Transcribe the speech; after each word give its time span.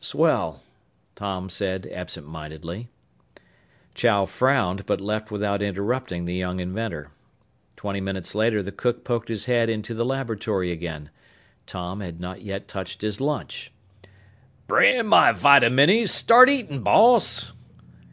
"Swell," 0.00 0.60
Tom 1.14 1.48
said 1.48 1.86
absent 1.94 2.26
mindedly. 2.26 2.88
Chow 3.94 4.24
frowned 4.26 4.86
but 4.86 5.00
left 5.00 5.30
without 5.30 5.62
interrupting 5.62 6.24
the 6.24 6.34
young 6.34 6.58
inventor. 6.58 7.12
Twenty 7.76 8.00
minutes 8.00 8.34
later 8.34 8.60
the 8.60 8.72
cook 8.72 9.04
poked 9.04 9.28
his 9.28 9.44
head 9.46 9.68
into 9.68 9.94
the 9.94 10.04
laboratory 10.04 10.72
again. 10.72 11.10
Tom 11.68 12.00
had 12.00 12.18
not 12.18 12.42
yet 12.42 12.66
touched 12.66 13.02
his 13.02 13.20
lunch. 13.20 13.70
"Brand 14.66 15.08
my 15.08 15.30
vitaminnies, 15.30 16.10
start 16.10 16.48
eatin', 16.50 16.82
boss!" 16.82 17.52